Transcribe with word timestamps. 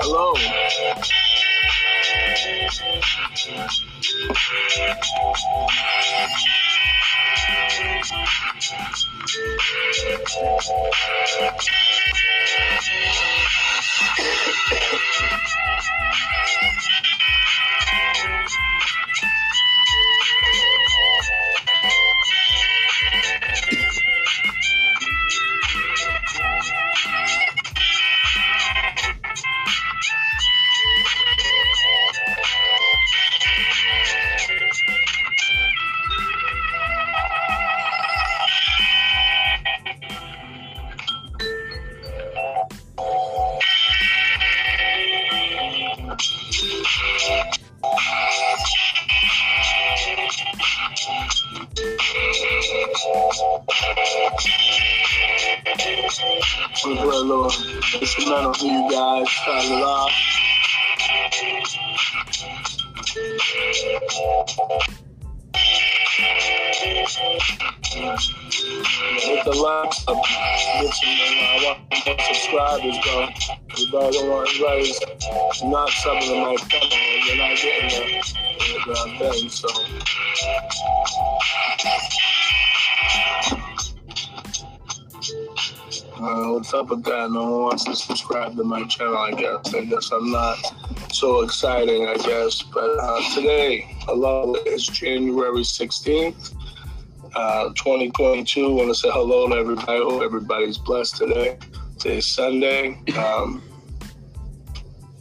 Hello. 0.00 0.34
Instrumental 58.00 58.54
for 58.54 58.66
you 58.66 58.90
guys. 58.90 59.30
Start 59.30 59.64
it 59.64 59.82
off. 59.82 60.12
Hit 69.20 69.44
the 69.44 69.50
want 71.64 71.78
more 72.06 72.18
subscribers, 72.20 72.98
bro. 73.04 73.16
Everybody 73.70 74.18
don't 74.18 74.28
want 74.28 74.48
everybody's 74.48 75.00
not 75.64 75.88
subbing 75.90 76.28
to 76.28 76.34
my 76.40 76.56
channel. 76.56 76.88
You're 77.26 77.36
not 77.36 77.54
getting 77.56 77.90
thing, 79.18 79.48
so. 79.48 79.68
Uh, 86.20 86.50
what's 86.50 86.74
up 86.74 86.90
with 86.90 87.04
that? 87.04 87.30
No 87.30 87.42
one 87.44 87.62
wants 87.62 87.84
to 87.84 87.94
subscribe 87.94 88.56
to 88.56 88.64
my 88.64 88.84
channel, 88.86 89.18
I 89.18 89.30
guess. 89.30 89.72
I 89.72 89.84
guess 89.84 90.10
I'm 90.10 90.32
not 90.32 90.58
so 91.12 91.42
exciting, 91.42 92.08
I 92.08 92.16
guess. 92.16 92.60
But 92.60 92.90
uh, 92.98 93.34
today, 93.34 93.86
hello, 94.00 94.56
it's 94.66 94.88
January 94.88 95.60
16th, 95.60 96.54
uh, 97.36 97.68
2022. 97.68 98.66
I 98.66 98.68
want 98.68 98.88
to 98.88 98.94
say 98.96 99.08
hello 99.12 99.48
to 99.48 99.54
everybody. 99.54 99.98
Hope 100.02 100.22
everybody's 100.22 100.76
blessed 100.76 101.18
today. 101.18 101.56
Today's 102.00 102.26
Sunday. 102.26 102.98
Um, 103.16 103.62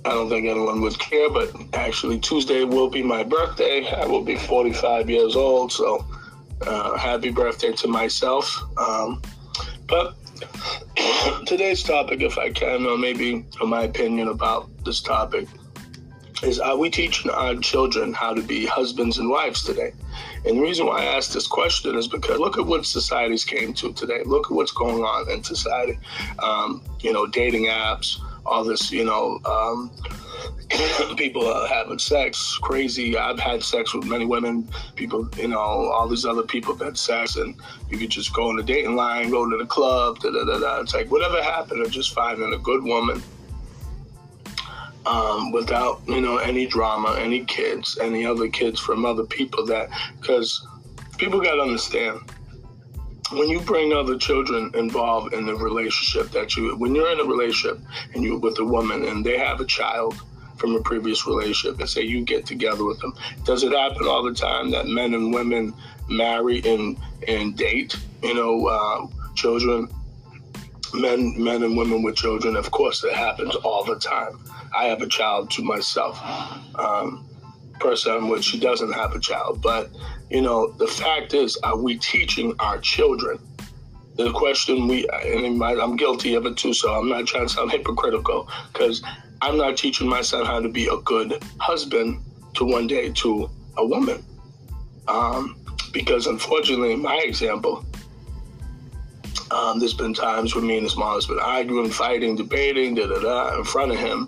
I 0.03 0.09
don't 0.09 0.30
think 0.30 0.48
anyone 0.48 0.81
would 0.81 0.98
care, 0.98 1.30
but 1.30 1.53
actually, 1.75 2.18
Tuesday 2.18 2.64
will 2.64 2.90
be 2.90 3.03
my 3.03 3.22
birthday. 3.22 3.88
I 3.88 4.08
will 4.08 4.23
be 4.23 4.36
45 4.36 5.12
years 5.12 5.36
old, 5.36 5.72
so 5.72 6.03
uh, 6.66 6.98
happy 6.98 7.30
birthday 7.30 7.72
to 7.73 7.88
myself. 7.88 8.52
Um, 8.80 9.22
but 9.88 10.16
today's 11.46 11.84
topic, 11.84 12.22
if 12.22 12.38
I 12.38 12.50
can, 12.52 12.86
or 12.86 12.98
maybe 12.98 13.46
my 13.62 13.84
opinion 13.84 14.28
about 14.28 14.70
this 14.84 15.02
topic, 15.02 15.48
is 16.44 16.59
are 16.59 16.78
we 16.78 16.90
teaching 16.90 17.31
our 17.31 17.56
children 17.56 18.14
how 18.14 18.34
to 18.34 18.42
be 18.42 18.66
husbands 18.66 19.18
and 19.18 19.30
wives 19.30 19.64
today? 19.64 19.92
And 20.46 20.58
the 20.58 20.62
reason 20.62 20.86
why 20.86 21.02
I 21.02 21.06
ask 21.06 21.31
this 21.31 21.47
question 21.47 21.96
is 21.97 22.08
because 22.08 22.40
look 22.40 22.58
at 22.58 22.66
what 22.66 22.86
society's 22.86 23.44
came 23.44 23.74
to 23.76 23.92
today. 23.94 24.22
Look 24.26 24.46
at 24.46 24.52
what's 24.52 24.72
going 24.72 25.03
on 25.03 25.30
in 25.31 25.44
society. 25.44 25.97
Um, 26.40 26.84
you 27.02 27.12
know, 27.12 27.26
dating 27.26 27.66
apps, 27.66 28.20
all 28.46 28.64
this, 28.64 28.92
you 28.92 29.03
know, 29.03 29.40
um, 29.46 29.92
people 31.18 31.48
are 31.48 31.68
having 31.68 32.00
sex 32.00 32.58
crazy. 32.62 33.18
I've 33.18 33.40
had 33.40 33.64
sex 33.64 33.94
with 33.94 34.06
many 34.06 34.25
women. 34.25 34.70
People, 34.96 35.30
you 35.38 35.48
know, 35.48 35.59
all 35.59 36.08
these 36.08 36.25
other 36.25 36.44
people 36.44 36.75
have 36.75 36.86
had 36.86 36.98
sex, 36.98 37.38
and 37.38 37.56
you 37.90 37.98
could 37.98 38.09
just 38.09 38.34
go 38.34 38.50
on 38.50 38.56
the 38.56 38.64
dating 38.64 38.96
line, 38.96 39.30
go 39.30 39.50
to 39.50 39.58
the 39.58 39.66
club, 39.66 40.20
da 40.20 40.31
da 40.31 40.44
da 40.44 40.59
da. 40.59 40.81
It's 40.81 40.94
like 40.94 41.09
whatever 41.12 41.42
happened 41.42 41.84
to 41.84 41.90
just 41.90 42.14
finding 42.14 42.53
a 42.53 42.58
good 42.58 42.84
woman 42.84 43.24
um, 45.06 45.52
without, 45.52 46.02
you 46.08 46.22
know, 46.22 46.38
any 46.38 46.66
drama, 46.66 47.16
any 47.18 47.46
kids, 47.46 47.97
any 48.02 48.26
other 48.26 48.50
kids 48.50 48.80
from 48.80 49.06
other 49.06 49.24
people. 49.24 49.66
That 49.66 49.90
because 50.20 50.66
people 51.18 51.40
got 51.40 51.56
to 51.56 51.62
understand 51.62 52.20
when 53.31 53.50
you 53.50 53.59
bring 53.62 53.92
other 53.92 54.18
children 54.18 54.72
involved 54.76 55.34
in 55.34 55.46
the 55.46 55.56
relationship 55.56 56.31
that 56.31 56.56
you 56.56 56.76
when 56.78 56.96
you're 56.96 57.12
in 57.12 57.20
a 57.20 57.24
relationship 57.24 57.80
and 58.14 58.24
you're 58.24 58.40
with 58.40 58.58
a 58.59 58.66
woman 58.66 59.03
and 59.06 59.26
they 59.26 59.38
have 59.38 59.59
a 59.59 59.66
child 59.66 60.22
from 60.57 60.75
a 60.75 60.81
previous 60.81 61.25
relationship 61.25 61.79
and 61.79 61.90
say 61.90 62.01
you 62.01 62.23
get 62.23 62.45
together 62.45 62.84
with 62.84 63.00
them. 63.00 63.13
Does 63.44 63.63
it 63.63 63.72
happen 63.72 64.07
all 64.07 64.23
the 64.23 64.34
time 64.34 64.72
that 64.72 64.88
men 64.88 65.13
and 65.13 65.34
women 65.34 65.73
marry 66.09 66.62
and 66.66 66.97
and 67.28 67.56
date 67.56 67.95
you 68.23 68.34
know 68.34 68.67
uh, 68.67 69.07
children? 69.35 69.88
Men 70.94 71.41
men 71.41 71.63
and 71.63 71.78
women 71.78 72.03
with 72.03 72.16
children 72.16 72.56
of 72.56 72.72
course 72.72 73.03
it 73.03 73.13
happens 73.13 73.56
all 73.56 73.84
the 73.84 74.00
time. 74.00 74.40
I 74.75 74.85
have 74.85 75.01
a 75.01 75.07
child 75.07 75.51
to 75.51 75.63
myself. 75.63 76.22
Um, 76.75 77.28
person 77.79 78.28
which 78.29 78.44
she 78.44 78.59
doesn't 78.59 78.91
have 78.94 79.13
a 79.13 79.19
child. 79.19 79.62
But 79.62 79.90
you 80.29 80.41
know 80.41 80.72
the 80.72 80.88
fact 80.88 81.34
is 81.34 81.57
are 81.57 81.78
we 81.78 81.97
teaching 81.97 82.53
our 82.59 82.79
children? 82.79 83.40
The 84.16 84.31
question 84.31 84.88
we 84.88 85.07
and 85.07 85.63
i'm 85.63 85.96
guilty 85.96 86.34
of 86.34 86.47
it 86.47 86.57
too 86.57 86.73
so 86.73 86.91
i'm 86.91 87.07
not 87.07 87.28
trying 87.28 87.47
to 87.47 87.53
sound 87.53 87.72
hypocritical 87.72 88.50
because 88.73 89.03
i'm 89.42 89.58
not 89.58 89.78
teaching 89.78 90.08
my 90.08 90.22
son 90.22 90.46
how 90.46 90.59
to 90.59 90.70
be 90.70 90.88
a 90.88 90.98
good 90.98 91.42
husband 91.59 92.22
to 92.58 92.66
one 92.66 92.88
day 92.88 93.12
to 93.12 93.50
a 93.78 93.86
woman. 93.86 94.24
Um, 95.08 95.56
because 95.94 96.28
unfortunately 96.28 96.92
in 96.92 97.02
my 97.02 97.22
example 97.24 97.86
um, 99.52 99.80
there's 99.80 99.94
been 99.94 100.14
times 100.14 100.53
where 100.53 100.64
me 100.64 100.76
and 100.76 100.84
his 100.84 100.97
mom 100.97 101.16
has 101.16 101.28
been 101.28 101.40
arguing 101.40 101.90
fighting 101.90 102.36
debating 102.36 102.96
da 102.96 103.08
da 103.08 103.20
da 103.20 103.58
in 103.58 103.64
front 103.64 103.92
of 103.92 103.97
him. 103.97 104.28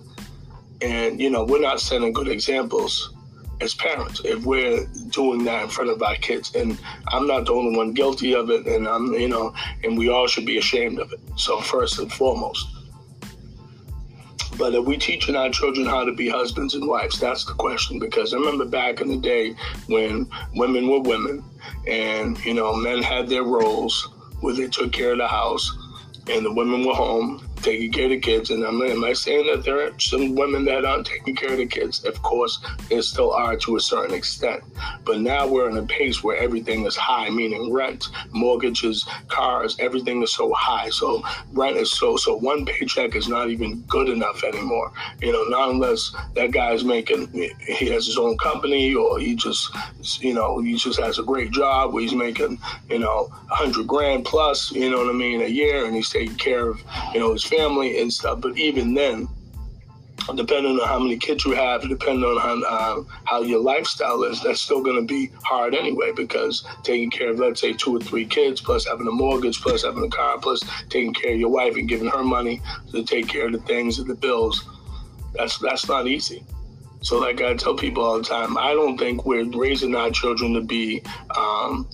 And 0.81 1.19
you 1.19 1.29
know 1.29 1.43
we're 1.43 1.59
not 1.59 1.81
setting 1.81 2.13
good 2.13 2.29
examples 2.29 3.13
as 3.59 3.73
parents 3.73 4.21
if 4.23 4.45
we're 4.45 4.85
doing 5.09 5.43
that 5.43 5.63
in 5.63 5.69
front 5.69 5.89
of 5.89 6.01
our 6.01 6.15
kids. 6.15 6.55
And 6.55 6.79
i'm 7.09 7.27
not 7.27 7.45
the 7.45 7.53
only 7.53 7.75
one 7.75 7.93
guilty 7.93 8.33
of 8.33 8.49
it. 8.49 8.65
And 8.67 8.87
i'm 8.87 9.13
you 9.13 9.27
know 9.27 9.53
and 9.83 9.97
we 9.97 10.07
all 10.07 10.27
should 10.27 10.45
be 10.45 10.57
ashamed 10.57 10.99
of 10.99 11.11
it. 11.11 11.19
So 11.35 11.59
first 11.59 11.99
and 11.99 12.11
foremost 12.13 12.78
but 14.59 14.75
are 14.75 14.81
we 14.81 14.97
teaching 14.97 15.37
our 15.37 15.49
children 15.49 15.87
how 15.87 16.03
to 16.03 16.11
be 16.11 16.29
husbands 16.29 16.75
and 16.75 16.87
wives 16.87 17.17
that's 17.17 17.45
the 17.45 17.53
question. 17.53 17.97
Because 17.97 18.33
i 18.33 18.37
remember 18.37 18.65
back 18.65 19.01
in 19.01 19.07
the 19.07 19.17
day 19.17 19.55
when 19.87 20.29
women 20.53 20.87
were 20.87 20.99
women 20.99 21.43
and 21.87 22.37
you 22.45 22.53
know 22.53 22.75
men 22.75 23.01
had 23.01 23.27
their 23.27 23.43
roles 23.43 24.09
where 24.41 24.53
they 24.53 24.67
took 24.67 24.91
care 24.91 25.13
of 25.13 25.17
the 25.17 25.27
house 25.27 25.71
and 26.29 26.45
the 26.45 26.53
women 26.53 26.85
were 26.85 26.93
home 26.93 27.48
taking 27.61 27.91
care 27.91 28.05
of 28.05 28.11
the 28.11 28.19
kids. 28.19 28.49
And 28.51 28.63
I'm 28.63 28.81
am 28.81 29.03
I 29.03 29.13
saying 29.13 29.47
that 29.47 29.63
there 29.63 29.85
are 29.85 29.99
some 29.99 30.35
women 30.35 30.65
that 30.65 30.85
aren't 30.85 31.07
taking 31.07 31.35
care 31.35 31.51
of 31.51 31.57
the 31.57 31.65
kids? 31.65 32.03
Of 32.05 32.21
course, 32.21 32.59
there 32.89 33.01
still 33.01 33.31
are 33.31 33.55
to 33.57 33.75
a 33.75 33.79
certain 33.79 34.15
extent. 34.15 34.63
But 35.05 35.19
now 35.19 35.47
we're 35.47 35.69
in 35.69 35.77
a 35.77 35.83
pace 35.83 36.23
where 36.23 36.37
everything 36.37 36.85
is 36.85 36.95
high, 36.95 37.29
meaning 37.29 37.71
rent, 37.71 38.05
mortgages, 38.31 39.05
cars, 39.27 39.77
everything 39.79 40.21
is 40.23 40.33
so 40.33 40.53
high. 40.53 40.89
So 40.89 41.23
rent 41.53 41.77
is 41.77 41.91
so 41.91 42.17
so 42.17 42.35
one 42.35 42.65
paycheck 42.65 43.15
is 43.15 43.27
not 43.27 43.49
even 43.49 43.81
good 43.81 44.09
enough 44.09 44.43
anymore. 44.43 44.91
You 45.21 45.31
know, 45.31 45.43
not 45.43 45.69
unless 45.69 46.15
that 46.35 46.51
guy's 46.51 46.83
making 46.83 47.31
he 47.33 47.87
has 47.89 48.05
his 48.05 48.17
own 48.17 48.37
company 48.37 48.93
or 48.93 49.19
he 49.19 49.35
just 49.35 49.71
you 50.21 50.33
know 50.33 50.59
he 50.59 50.75
just 50.75 50.99
has 50.99 51.19
a 51.19 51.23
great 51.23 51.51
job 51.51 51.93
where 51.93 52.03
he's 52.03 52.13
making 52.13 52.57
you 52.89 52.99
know 52.99 53.29
a 53.51 53.55
hundred 53.55 53.87
grand 53.87 54.25
plus. 54.25 54.71
You 54.71 54.89
know 54.89 54.97
what 54.97 55.09
I 55.09 55.17
mean 55.17 55.41
a 55.41 55.47
year, 55.47 55.85
and 55.85 55.95
he's 55.95 56.09
taking 56.09 56.35
care 56.35 56.69
of 56.69 56.81
you 57.13 57.19
know 57.19 57.33
his 57.33 57.43
family 57.49 57.99
and 57.99 58.11
stuff. 58.11 58.41
But 58.41 58.57
even 58.57 58.93
then, 58.93 59.27
depending 60.35 60.79
on 60.79 60.87
how 60.87 60.99
many 60.99 61.17
kids 61.17 61.45
you 61.45 61.51
have, 61.51 61.87
depending 61.87 62.23
on 62.23 62.37
how, 62.37 62.63
uh, 62.63 63.03
how 63.25 63.41
your 63.41 63.59
lifestyle 63.59 64.23
is, 64.23 64.41
that's 64.41 64.61
still 64.61 64.83
going 64.83 64.95
to 64.95 65.13
be 65.13 65.31
hard 65.43 65.73
anyway 65.73 66.11
because 66.15 66.63
taking 66.83 67.09
care 67.09 67.31
of, 67.31 67.39
let's 67.39 67.61
say, 67.61 67.73
two 67.73 67.95
or 67.95 67.99
three 67.99 68.25
kids, 68.25 68.61
plus 68.61 68.85
having 68.85 69.07
a 69.07 69.11
mortgage, 69.11 69.59
plus 69.61 69.83
having 69.83 70.03
a 70.03 70.09
car, 70.09 70.37
plus 70.39 70.61
taking 70.89 71.13
care 71.13 71.33
of 71.33 71.39
your 71.39 71.49
wife 71.49 71.75
and 71.75 71.89
giving 71.89 72.07
her 72.07 72.23
money 72.23 72.61
to 72.91 73.03
take 73.03 73.27
care 73.27 73.47
of 73.47 73.53
the 73.53 73.59
things 73.59 73.99
and 73.99 74.09
the 74.09 74.15
bills, 74.15 74.67
that's 75.33 75.57
that's 75.59 75.87
not 75.87 76.07
easy. 76.07 76.43
So, 77.01 77.17
like 77.17 77.41
I 77.41 77.55
tell 77.55 77.75
people 77.75 78.03
all 78.03 78.17
the 78.17 78.23
time, 78.23 78.57
I 78.57 78.73
don't 78.73 78.97
think 78.97 79.25
we're 79.25 79.45
raising 79.45 79.95
our 79.95 80.11
children 80.11 80.53
to 80.53 80.61
be 80.61 81.01
um, 81.37 81.87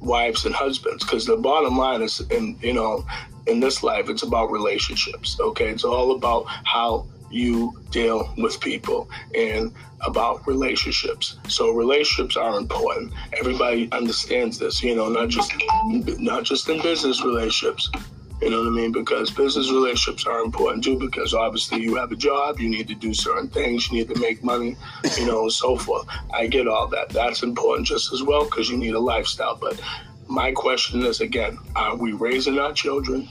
wives 0.00 0.44
and 0.44 0.54
husbands 0.54 1.04
because 1.04 1.24
the 1.24 1.36
bottom 1.36 1.78
line 1.78 2.02
is, 2.02 2.20
and 2.30 2.60
you 2.62 2.72
know, 2.72 3.06
in 3.46 3.60
this 3.60 3.82
life, 3.82 4.08
it's 4.08 4.22
about 4.22 4.50
relationships. 4.50 5.38
Okay, 5.40 5.68
it's 5.68 5.84
all 5.84 6.12
about 6.12 6.44
how 6.64 7.06
you 7.30 7.76
deal 7.90 8.32
with 8.38 8.60
people 8.60 9.10
and 9.34 9.72
about 10.02 10.46
relationships. 10.46 11.38
So 11.48 11.70
relationships 11.70 12.36
are 12.36 12.56
important. 12.58 13.12
Everybody 13.38 13.90
understands 13.92 14.58
this, 14.58 14.82
you 14.82 14.94
know, 14.94 15.08
not 15.08 15.28
just 15.28 15.52
not 16.20 16.44
just 16.44 16.68
in 16.68 16.80
business 16.82 17.24
relationships. 17.24 17.90
You 18.42 18.50
know 18.50 18.58
what 18.58 18.66
I 18.66 18.70
mean? 18.70 18.92
Because 18.92 19.30
business 19.30 19.70
relationships 19.70 20.26
are 20.26 20.40
important 20.40 20.84
too, 20.84 20.98
because 20.98 21.32
obviously 21.32 21.80
you 21.80 21.94
have 21.94 22.12
a 22.12 22.16
job, 22.16 22.60
you 22.60 22.68
need 22.68 22.88
to 22.88 22.94
do 22.94 23.14
certain 23.14 23.48
things, 23.48 23.90
you 23.90 23.98
need 23.98 24.12
to 24.12 24.20
make 24.20 24.44
money, 24.44 24.76
you 25.16 25.26
know, 25.26 25.42
and 25.42 25.52
so 25.52 25.76
forth. 25.76 26.06
I 26.32 26.46
get 26.46 26.68
all 26.68 26.88
that. 26.88 27.08
That's 27.10 27.42
important 27.42 27.86
just 27.86 28.12
as 28.12 28.22
well 28.22 28.44
because 28.44 28.68
you 28.68 28.76
need 28.76 28.94
a 28.94 29.00
lifestyle. 29.00 29.56
But 29.56 29.80
my 30.28 30.52
question 30.52 31.04
is 31.04 31.20
again, 31.20 31.58
are 31.76 31.96
we 31.96 32.12
raising 32.12 32.58
our 32.58 32.72
children 32.72 33.28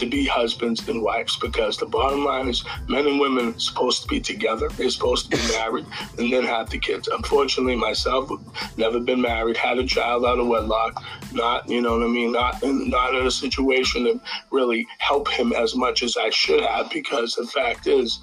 to 0.00 0.06
be 0.06 0.24
husbands 0.24 0.88
and 0.88 1.02
wives 1.02 1.36
because 1.36 1.76
the 1.76 1.84
bottom 1.84 2.24
line 2.24 2.48
is 2.48 2.64
men 2.88 3.06
and 3.06 3.20
women 3.20 3.54
are 3.54 3.58
supposed 3.58 4.02
to 4.02 4.08
be 4.08 4.18
together. 4.18 4.68
They're 4.70 4.88
supposed 4.88 5.30
to 5.30 5.36
be 5.36 5.52
married 5.52 5.86
and 6.18 6.32
then 6.32 6.44
have 6.44 6.70
the 6.70 6.78
kids. 6.78 7.06
Unfortunately, 7.08 7.76
myself, 7.76 8.30
never 8.78 8.98
been 8.98 9.20
married, 9.20 9.58
had 9.58 9.78
a 9.78 9.86
child 9.86 10.24
out 10.24 10.38
of 10.38 10.46
wedlock, 10.46 11.02
not, 11.32 11.68
you 11.68 11.82
know 11.82 11.98
what 11.98 12.06
I 12.06 12.08
mean, 12.08 12.32
not 12.32 12.62
in, 12.62 12.88
not 12.88 13.14
in 13.14 13.26
a 13.26 13.30
situation 13.30 14.04
to 14.04 14.20
really 14.50 14.86
help 14.98 15.28
him 15.28 15.52
as 15.52 15.76
much 15.76 16.02
as 16.02 16.16
I 16.16 16.30
should 16.30 16.62
have 16.62 16.90
because 16.90 17.34
the 17.34 17.46
fact 17.46 17.86
is, 17.86 18.20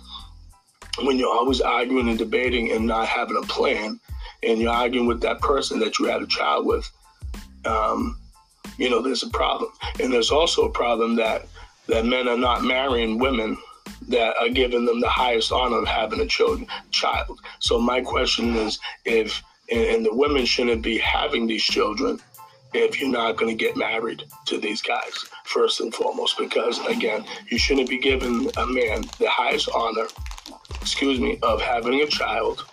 when 1.03 1.19
you're 1.19 1.33
always 1.33 1.61
arguing 1.61 2.09
and 2.09 2.17
debating 2.17 2.71
and 2.71 2.87
not 2.87 3.07
having 3.07 3.37
a 3.37 3.45
plan, 3.45 3.99
and 4.41 4.59
you're 4.59 4.71
arguing 4.71 5.07
with 5.07 5.21
that 5.21 5.39
person 5.41 5.77
that 5.79 5.99
you 5.99 6.05
had 6.05 6.23
a 6.23 6.27
child 6.27 6.65
with, 6.65 6.89
um, 7.67 8.17
you 8.77 8.89
know, 8.89 9.01
there's 9.01 9.23
a 9.23 9.29
problem. 9.29 9.71
And 9.99 10.11
there's 10.11 10.31
also 10.31 10.65
a 10.65 10.71
problem 10.71 11.15
that 11.17 11.47
that 11.87 12.05
men 12.05 12.27
are 12.27 12.37
not 12.37 12.63
marrying 12.63 13.17
women 13.17 13.57
that 14.09 14.35
are 14.39 14.49
giving 14.49 14.85
them 14.85 14.99
the 14.99 15.09
highest 15.09 15.51
honor 15.51 15.79
of 15.79 15.87
having 15.87 16.19
a 16.19 16.25
children, 16.25 16.67
child. 16.91 17.39
So 17.59 17.79
my 17.79 18.01
question 18.01 18.55
is, 18.55 18.79
if 19.05 19.41
and 19.71 20.05
the 20.05 20.13
women 20.13 20.45
shouldn't 20.45 20.81
be 20.81 20.97
having 20.97 21.47
these 21.47 21.63
children 21.63 22.19
if 22.73 22.99
you're 22.99 23.09
not 23.09 23.37
going 23.37 23.55
to 23.55 23.65
get 23.65 23.75
married 23.75 24.23
to 24.45 24.59
these 24.59 24.81
guys 24.81 25.25
first 25.45 25.79
and 25.79 25.93
foremost, 25.93 26.37
because 26.37 26.79
again, 26.87 27.25
you 27.49 27.57
shouldn't 27.57 27.89
be 27.89 27.97
giving 27.97 28.49
a 28.57 28.65
man 28.65 29.03
the 29.19 29.29
highest 29.29 29.69
honor, 29.73 30.07
excuse 30.81 31.19
me, 31.19 31.39
of 31.41 31.61
having 31.61 32.01
a 32.01 32.07
child 32.07 32.65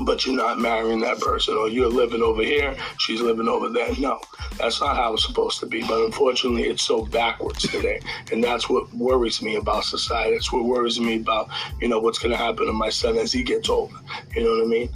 but 0.00 0.26
you're 0.26 0.36
not 0.36 0.58
marrying 0.58 1.00
that 1.00 1.20
person, 1.20 1.54
or 1.54 1.68
you're 1.68 1.88
living 1.88 2.22
over 2.22 2.42
here, 2.42 2.76
she's 2.98 3.20
living 3.20 3.48
over 3.48 3.68
there. 3.68 3.90
No, 3.98 4.20
that's 4.58 4.80
not 4.80 4.96
how 4.96 5.14
it's 5.14 5.26
supposed 5.26 5.60
to 5.60 5.66
be. 5.66 5.82
But 5.82 6.04
unfortunately, 6.04 6.64
it's 6.64 6.82
so 6.82 7.04
backwards 7.06 7.62
today, 7.68 8.00
and 8.32 8.42
that's 8.42 8.68
what 8.68 8.92
worries 8.94 9.42
me 9.42 9.56
about 9.56 9.84
society. 9.84 10.34
It's 10.34 10.52
what 10.52 10.64
worries 10.64 11.00
me 11.00 11.16
about, 11.16 11.48
you 11.80 11.88
know, 11.88 12.00
what's 12.00 12.18
going 12.18 12.32
to 12.32 12.36
happen 12.36 12.66
to 12.66 12.72
my 12.72 12.90
son 12.90 13.16
as 13.16 13.32
he 13.32 13.42
gets 13.42 13.68
older. 13.68 13.94
You 14.34 14.44
know 14.44 14.50
what 14.50 14.64
I 14.64 14.66
mean? 14.66 14.90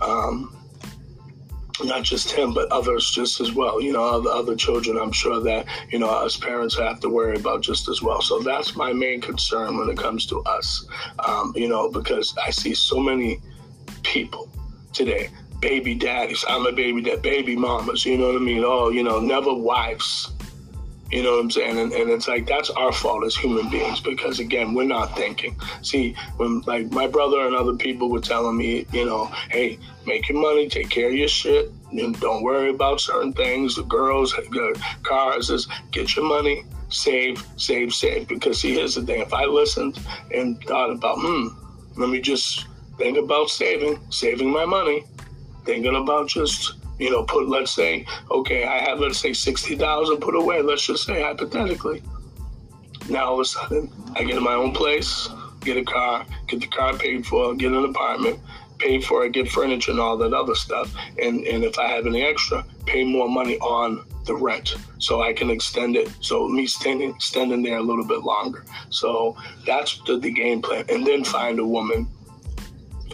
Um, 0.00 0.56
not 1.84 2.02
just 2.02 2.30
him, 2.30 2.52
but 2.52 2.70
others 2.70 3.10
just 3.10 3.40
as 3.40 3.52
well. 3.52 3.80
You 3.80 3.92
know, 3.92 4.04
other, 4.04 4.30
other 4.30 4.54
children, 4.54 4.98
I'm 4.98 5.12
sure 5.12 5.40
that, 5.40 5.66
you 5.90 5.98
know, 5.98 6.08
us 6.08 6.36
parents 6.36 6.78
have 6.78 7.00
to 7.00 7.08
worry 7.08 7.36
about 7.36 7.62
just 7.62 7.88
as 7.88 8.02
well. 8.02 8.20
So 8.20 8.40
that's 8.40 8.76
my 8.76 8.92
main 8.92 9.20
concern 9.20 9.78
when 9.78 9.88
it 9.88 9.96
comes 9.96 10.26
to 10.26 10.40
us, 10.42 10.86
um, 11.26 11.52
you 11.56 11.68
know, 11.68 11.90
because 11.90 12.34
I 12.44 12.50
see 12.50 12.74
so 12.74 13.00
many 13.00 13.40
people 14.02 14.48
today. 14.92 15.30
Baby 15.60 15.94
daddies. 15.94 16.44
I'm 16.48 16.66
a 16.66 16.72
baby 16.72 17.02
dad, 17.02 17.22
baby 17.22 17.56
mamas, 17.56 18.04
you 18.04 18.18
know 18.18 18.26
what 18.26 18.36
I 18.36 18.40
mean? 18.40 18.64
Oh, 18.64 18.90
you 18.90 19.02
know, 19.02 19.20
never 19.20 19.54
wives. 19.54 20.32
You 21.12 21.22
know 21.22 21.32
what 21.32 21.40
I'm 21.40 21.50
saying? 21.50 21.78
And, 21.78 21.92
and 21.92 22.10
it's 22.10 22.26
like 22.26 22.46
that's 22.46 22.70
our 22.70 22.90
fault 22.90 23.22
as 23.26 23.36
human 23.36 23.68
beings 23.68 24.00
because 24.00 24.40
again, 24.40 24.72
we're 24.72 24.84
not 24.84 25.14
thinking. 25.14 25.54
See, 25.82 26.16
when 26.38 26.62
like 26.62 26.90
my 26.90 27.06
brother 27.06 27.46
and 27.46 27.54
other 27.54 27.76
people 27.76 28.08
were 28.08 28.20
telling 28.20 28.56
me, 28.56 28.86
you 28.92 29.04
know, 29.04 29.26
hey, 29.50 29.78
make 30.06 30.26
your 30.30 30.40
money, 30.40 30.70
take 30.70 30.88
care 30.88 31.08
of 31.08 31.14
your 31.14 31.28
shit, 31.28 31.70
and 31.92 32.18
don't 32.18 32.42
worry 32.42 32.70
about 32.70 33.02
certain 33.02 33.34
things. 33.34 33.76
The 33.76 33.82
girls, 33.82 34.32
the 34.32 34.82
cars, 35.02 35.50
is 35.50 35.68
get 35.90 36.16
your 36.16 36.24
money, 36.24 36.64
save, 36.88 37.46
save, 37.58 37.92
save. 37.92 38.26
Because 38.26 38.62
see, 38.62 38.72
here's 38.72 38.94
the 38.94 39.02
thing: 39.02 39.20
if 39.20 39.34
I 39.34 39.44
listened 39.44 40.00
and 40.34 40.58
thought 40.64 40.90
about, 40.90 41.18
hmm, 41.20 41.48
let 42.00 42.08
me 42.08 42.22
just 42.22 42.66
think 43.02 43.18
about 43.18 43.50
saving, 43.50 43.98
saving 44.10 44.48
my 44.48 44.64
money, 44.64 45.04
thinking 45.64 45.96
about 45.96 46.28
just, 46.28 46.74
you 47.00 47.10
know, 47.10 47.24
put, 47.24 47.48
let's 47.48 47.74
say, 47.74 48.06
okay, 48.30 48.64
I 48.64 48.78
have, 48.78 49.00
let's 49.00 49.18
say, 49.18 49.32
60000 49.32 50.18
put 50.18 50.36
away, 50.36 50.62
let's 50.62 50.86
just 50.86 51.04
say 51.04 51.20
hypothetically. 51.20 52.00
Now 53.08 53.30
all 53.30 53.34
of 53.34 53.40
a 53.40 53.44
sudden, 53.44 53.90
I 54.14 54.22
get 54.22 54.36
in 54.36 54.44
my 54.44 54.54
own 54.54 54.72
place, 54.72 55.28
get 55.62 55.76
a 55.76 55.84
car, 55.84 56.24
get 56.46 56.60
the 56.60 56.68
car 56.68 56.96
paid 56.96 57.26
for, 57.26 57.54
get 57.56 57.72
an 57.72 57.84
apartment, 57.84 58.38
pay 58.78 59.00
for 59.00 59.24
it, 59.24 59.32
get 59.32 59.48
furniture 59.48 59.90
and 59.90 60.00
all 60.00 60.16
that 60.18 60.32
other 60.32 60.54
stuff. 60.54 60.94
And, 61.20 61.44
and 61.44 61.64
if 61.64 61.80
I 61.80 61.88
have 61.88 62.06
any 62.06 62.22
extra, 62.22 62.64
pay 62.86 63.02
more 63.02 63.28
money 63.28 63.58
on 63.58 64.06
the 64.26 64.36
rent 64.36 64.76
so 64.98 65.22
I 65.22 65.32
can 65.32 65.50
extend 65.50 65.96
it. 65.96 66.08
So 66.20 66.46
me 66.46 66.66
standing 66.68 67.18
standing 67.18 67.64
there 67.64 67.78
a 67.78 67.82
little 67.82 68.06
bit 68.06 68.20
longer. 68.20 68.64
So 68.90 69.36
that's 69.66 70.00
the, 70.06 70.18
the 70.18 70.30
game 70.30 70.62
plan. 70.62 70.84
And 70.88 71.04
then 71.04 71.24
find 71.24 71.58
a 71.58 71.66
woman 71.66 72.06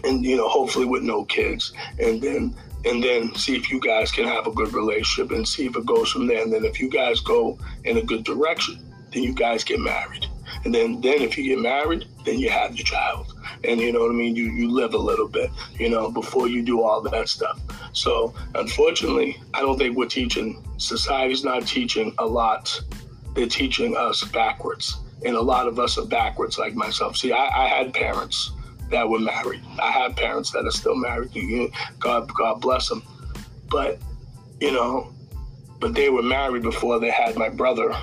and 0.05 0.25
you 0.25 0.37
know 0.37 0.49
hopefully 0.49 0.87
with 0.87 1.03
no 1.03 1.25
kids. 1.25 1.73
And 1.99 2.21
then 2.21 2.55
and 2.85 3.03
then 3.03 3.35
see 3.35 3.57
if 3.57 3.71
you 3.71 3.81
guys 3.81 4.13
can 4.13 4.25
have 4.25 4.47
a 4.47 4.53
good 4.53 4.73
relationship 4.73 5.33
and 5.33 5.47
see 5.47 5.67
if 5.67 5.77
it 5.77 5.87
goes 5.87 6.11
from 6.11 6.27
there. 6.27 6.43
And 6.43 6.53
then 6.53 6.65
if 6.65 6.81
you 6.81 6.89
guys 6.89 7.21
go 7.21 7.59
in 7.85 7.97
a 7.97 8.03
good 8.03 8.25
direction 8.25 8.85
then 9.13 9.23
you 9.23 9.33
guys 9.33 9.65
get 9.65 9.81
married. 9.81 10.27
And 10.65 10.75
then 10.75 11.01
then 11.01 11.23
if 11.23 11.37
you 11.39 11.45
get 11.45 11.61
married 11.61 12.07
then 12.25 12.39
you 12.39 12.51
have 12.51 12.77
your 12.77 12.85
child. 12.85 13.35
And 13.65 13.81
you 13.81 13.93
know 13.93 14.01
what 14.01 14.11
i 14.11 14.15
mean? 14.15 14.37
You 14.37 14.45
you 14.45 14.71
live 14.71 14.95
a 14.95 14.99
little 14.99 15.29
bit 15.29 15.51
you 15.79 15.89
know 15.89 16.11
before 16.11 16.49
you 16.49 16.63
do 16.63 16.83
all 16.83 17.01
that 17.03 17.29
stuff. 17.29 17.61
So 17.93 18.35
unfortunately 18.55 19.41
i 19.55 19.61
don't 19.61 19.79
think 19.79 19.97
we're 19.97 20.07
teaching 20.07 20.63
society's 20.77 21.45
not 21.45 21.67
teaching 21.67 22.15
a 22.19 22.27
lot. 22.27 22.81
They're 23.35 23.47
teaching 23.47 23.97
us 23.97 24.25
backwards. 24.25 24.99
And 25.25 25.35
a 25.35 25.41
lot 25.41 25.67
of 25.67 25.81
us 25.81 25.99
are 25.99 26.07
backwards 26.07 26.59
like 26.59 26.75
myself. 26.75 27.17
See 27.17 27.33
i, 27.33 27.65
I 27.65 27.67
had 27.67 27.93
parents 27.93 28.53
that 28.91 29.09
were 29.09 29.19
married. 29.19 29.63
I 29.81 29.91
have 29.91 30.17
parents 30.17 30.51
that 30.53 30.67
are 30.67 30.71
still 30.71 30.97
married. 30.97 31.31
God, 31.99 32.33
God 32.35 32.61
bless 32.61 32.89
them. 32.89 33.03
But 33.71 33.99
you 34.61 34.73
know, 34.73 35.13
but 35.81 35.95
they 35.95 36.11
were 36.11 36.23
married 36.23 36.63
before 36.63 36.99
they 36.99 37.11
had 37.11 37.37
my 37.37 37.49
brother 37.49 37.95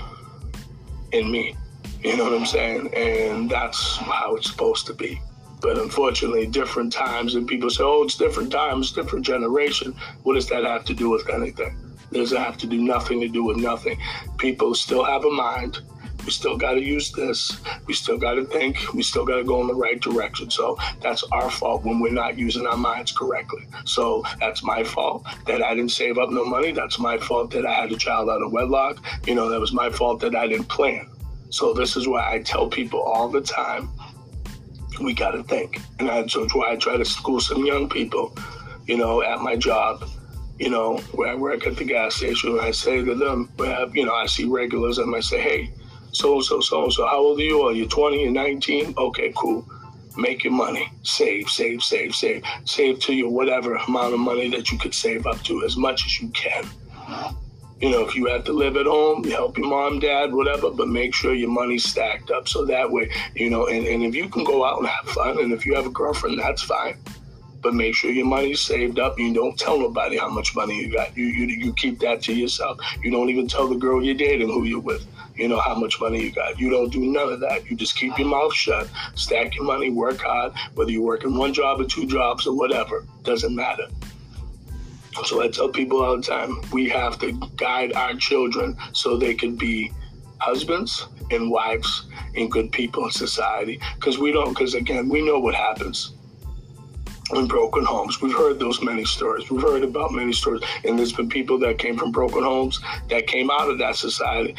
and 1.11 1.31
me. 1.31 1.55
You 2.03 2.17
know 2.17 2.25
what 2.25 2.33
I'm 2.33 2.45
saying? 2.45 2.93
And 2.93 3.49
that's 3.49 3.97
how 3.97 4.35
it's 4.35 4.49
supposed 4.49 4.85
to 4.87 4.93
be. 4.93 5.21
But 5.61 5.77
unfortunately, 5.79 6.45
different 6.45 6.93
times, 6.93 7.35
and 7.35 7.47
people 7.47 7.69
say, 7.69 7.83
oh, 7.83 8.03
it's 8.03 8.17
different 8.17 8.51
times, 8.51 8.91
different 8.91 9.25
generation. 9.25 9.95
What 10.23 10.35
does 10.35 10.47
that 10.49 10.63
have 10.63 10.85
to 10.85 10.93
do 10.93 11.09
with 11.09 11.27
anything? 11.29 11.75
Does 12.11 12.31
it 12.31 12.39
have 12.39 12.57
to 12.57 12.67
do 12.67 12.81
nothing 12.81 13.19
to 13.21 13.27
do 13.27 13.43
with 13.43 13.57
nothing? 13.57 13.97
People 14.37 14.75
still 14.75 15.03
have 15.03 15.25
a 15.25 15.31
mind 15.31 15.79
we 16.25 16.31
still 16.31 16.57
got 16.57 16.73
to 16.73 16.81
use 16.81 17.11
this. 17.11 17.57
We 17.85 17.93
still 17.93 18.17
got 18.17 18.33
to 18.33 18.45
think. 18.45 18.93
We 18.93 19.03
still 19.03 19.25
got 19.25 19.37
to 19.37 19.43
go 19.43 19.61
in 19.61 19.67
the 19.67 19.75
right 19.75 19.99
direction. 20.01 20.49
So 20.49 20.77
that's 21.01 21.23
our 21.31 21.51
fault 21.51 21.83
when 21.83 21.99
we're 21.99 22.11
not 22.11 22.37
using 22.37 22.65
our 22.65 22.77
minds 22.77 23.11
correctly. 23.11 23.67
So 23.85 24.23
that's 24.39 24.63
my 24.63 24.83
fault 24.83 25.25
that 25.45 25.61
I 25.61 25.75
didn't 25.75 25.91
save 25.91 26.17
up 26.17 26.31
no 26.31 26.43
money. 26.43 26.71
That's 26.71 26.99
my 26.99 27.17
fault 27.17 27.51
that 27.51 27.65
I 27.65 27.73
had 27.73 27.91
a 27.91 27.97
child 27.97 28.29
out 28.29 28.41
of 28.41 28.51
wedlock. 28.51 29.03
You 29.27 29.35
know, 29.35 29.49
that 29.49 29.59
was 29.59 29.71
my 29.71 29.89
fault 29.89 30.19
that 30.21 30.35
I 30.35 30.47
didn't 30.47 30.67
plan. 30.67 31.07
So 31.49 31.73
this 31.73 31.95
is 31.95 32.07
why 32.07 32.33
I 32.33 32.39
tell 32.39 32.67
people 32.67 33.01
all 33.01 33.29
the 33.29 33.41
time 33.41 33.89
we 35.01 35.13
got 35.13 35.31
to 35.31 35.43
think. 35.43 35.79
And 35.99 36.09
that's 36.09 36.35
why 36.35 36.71
I 36.71 36.75
try 36.75 36.97
to 36.97 37.05
school 37.05 37.39
some 37.39 37.65
young 37.65 37.87
people, 37.87 38.35
you 38.87 38.97
know, 38.97 39.21
at 39.21 39.39
my 39.41 39.55
job 39.55 40.03
you 40.59 40.69
know, 40.69 40.97
where 41.11 41.29
I 41.29 41.35
work 41.35 41.67
at 41.67 41.75
the 41.75 41.83
gas 41.83 42.15
station, 42.15 42.57
I 42.61 42.71
say 42.71 43.03
to 43.03 43.15
them, 43.15 43.49
you 43.93 44.05
know, 44.05 44.13
I 44.13 44.25
see 44.25 44.45
regulars 44.45 44.99
and 44.99 45.13
I 45.13 45.19
say, 45.19 45.41
hey, 45.41 45.73
so 46.15 46.35
and 46.35 46.43
so, 46.43 46.61
so 46.61 46.83
and 46.83 46.93
so. 46.93 47.05
How 47.05 47.19
old 47.19 47.39
are 47.39 47.43
you? 47.43 47.61
Are 47.63 47.73
you 47.73 47.87
20 47.87 48.25
and 48.25 48.33
19? 48.33 48.95
Okay, 48.97 49.33
cool. 49.35 49.65
Make 50.17 50.43
your 50.43 50.53
money. 50.53 50.89
Save, 51.03 51.49
save, 51.49 51.83
save, 51.83 52.15
save. 52.15 52.43
Save 52.63 52.99
to 53.01 53.13
your 53.13 53.29
whatever 53.29 53.75
amount 53.75 54.13
of 54.13 54.19
money 54.19 54.49
that 54.49 54.71
you 54.71 54.77
could 54.77 54.93
save 54.93 55.27
up 55.27 55.41
to 55.43 55.63
as 55.65 55.75
much 55.75 56.05
as 56.05 56.21
you 56.21 56.29
can. 56.29 56.65
You 57.81 57.89
know, 57.89 58.07
if 58.07 58.15
you 58.15 58.27
have 58.27 58.45
to 58.45 58.53
live 58.53 58.77
at 58.77 58.85
home, 58.85 59.25
help 59.25 59.57
your 59.57 59.67
mom, 59.67 59.99
dad, 59.99 60.33
whatever, 60.33 60.71
but 60.71 60.87
make 60.87 61.13
sure 61.13 61.33
your 61.33 61.49
money's 61.49 61.83
stacked 61.83 62.31
up 62.31 62.47
so 62.47 62.63
that 62.65 62.89
way, 62.89 63.11
you 63.35 63.49
know, 63.49 63.67
and, 63.67 63.85
and 63.85 64.03
if 64.03 64.15
you 64.15 64.29
can 64.29 64.45
go 64.45 64.63
out 64.63 64.79
and 64.79 64.87
have 64.87 65.09
fun, 65.09 65.37
and 65.39 65.51
if 65.51 65.65
you 65.65 65.75
have 65.75 65.85
a 65.85 65.89
girlfriend, 65.89 66.39
that's 66.39 66.61
fine 66.61 66.97
but 67.65 67.73
make 67.73 67.95
sure 67.95 68.11
your 68.11 68.27
money's 68.27 68.61
saved 68.61 68.99
up. 68.99 69.17
You 69.17 69.33
don't 69.33 69.57
tell 69.57 69.79
nobody 69.79 70.19
how 70.19 70.29
much 70.29 70.55
money 70.55 70.79
you 70.79 70.93
got. 70.93 71.17
You, 71.17 71.25
you 71.25 71.47
you 71.47 71.73
keep 71.73 71.97
that 71.97 72.21
to 72.21 72.31
yourself. 72.31 72.77
You 73.01 73.09
don't 73.09 73.31
even 73.31 73.47
tell 73.47 73.67
the 73.67 73.75
girl 73.75 74.03
you're 74.03 74.13
dating 74.13 74.49
who 74.49 74.65
you're 74.65 74.79
with. 74.79 75.07
You 75.35 75.47
know 75.47 75.59
how 75.59 75.73
much 75.73 75.99
money 75.99 76.21
you 76.21 76.31
got. 76.31 76.59
You 76.59 76.69
don't 76.69 76.93
do 76.93 76.99
none 76.99 77.33
of 77.33 77.39
that. 77.39 77.67
You 77.67 77.75
just 77.75 77.95
keep 77.95 78.19
your 78.19 78.27
mouth 78.27 78.53
shut, 78.53 78.87
stack 79.15 79.55
your 79.55 79.63
money, 79.63 79.89
work 79.89 80.21
hard. 80.21 80.53
Whether 80.75 80.91
you're 80.91 81.01
working 81.01 81.35
one 81.35 81.55
job 81.55 81.81
or 81.81 81.85
two 81.85 82.05
jobs 82.05 82.45
or 82.45 82.55
whatever, 82.55 83.03
doesn't 83.23 83.55
matter. 83.55 83.87
So 85.23 85.41
I 85.41 85.47
tell 85.47 85.69
people 85.69 86.03
all 86.03 86.17
the 86.17 86.21
time, 86.21 86.61
we 86.71 86.87
have 86.89 87.17
to 87.21 87.31
guide 87.55 87.93
our 87.93 88.13
children 88.13 88.77
so 88.93 89.17
they 89.17 89.33
can 89.33 89.55
be 89.55 89.91
husbands 90.37 91.07
and 91.31 91.49
wives 91.49 92.05
and 92.35 92.51
good 92.51 92.71
people 92.71 93.05
in 93.05 93.11
society. 93.11 93.79
Because 93.95 94.19
we 94.19 94.31
don't, 94.31 94.49
because 94.49 94.75
again, 94.75 95.09
we 95.09 95.25
know 95.25 95.39
what 95.39 95.55
happens 95.55 96.14
in 97.33 97.47
broken 97.47 97.83
homes. 97.83 98.21
We've 98.21 98.35
heard 98.35 98.59
those 98.59 98.81
many 98.81 99.05
stories. 99.05 99.49
We've 99.49 99.61
heard 99.61 99.83
about 99.83 100.11
many 100.11 100.33
stories. 100.33 100.61
And 100.83 100.97
there's 100.97 101.13
been 101.13 101.29
people 101.29 101.57
that 101.59 101.79
came 101.79 101.97
from 101.97 102.11
broken 102.11 102.43
homes 102.43 102.79
that 103.09 103.27
came 103.27 103.49
out 103.49 103.69
of 103.69 103.77
that 103.79 103.95
society, 103.95 104.55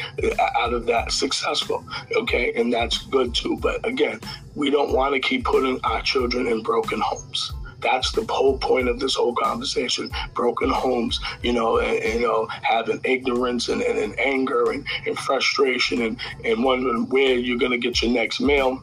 out 0.57 0.73
of 0.73 0.85
that 0.87 1.11
successful. 1.11 1.85
Okay. 2.15 2.53
And 2.55 2.71
that's 2.73 2.97
good 3.05 3.33
too. 3.33 3.57
But 3.61 3.85
again, 3.87 4.19
we 4.55 4.69
don't 4.69 4.93
want 4.93 5.13
to 5.13 5.19
keep 5.19 5.45
putting 5.45 5.79
our 5.83 6.01
children 6.01 6.47
in 6.47 6.61
broken 6.61 6.99
homes. 6.99 7.51
That's 7.79 8.11
the 8.11 8.25
whole 8.27 8.57
point 8.57 8.87
of 8.87 8.99
this 8.99 9.15
whole 9.15 9.35
conversation. 9.35 10.09
Broken 10.33 10.69
homes, 10.69 11.19
you 11.43 11.53
know, 11.53 11.77
and, 11.77 11.99
and 11.99 12.21
you 12.21 12.27
know, 12.27 12.47
having 12.63 12.99
ignorance 13.03 13.69
and, 13.69 13.81
and, 13.81 13.99
and 13.99 14.19
anger 14.19 14.71
and, 14.71 14.85
and 15.05 15.17
frustration 15.17 16.01
and, 16.01 16.19
and 16.43 16.63
wondering 16.63 17.07
where 17.09 17.35
you're 17.35 17.59
going 17.59 17.71
to 17.71 17.77
get 17.77 18.01
your 18.01 18.11
next 18.11 18.41
meal 18.41 18.81